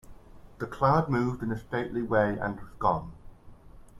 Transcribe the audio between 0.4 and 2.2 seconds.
The cloud moved in a stately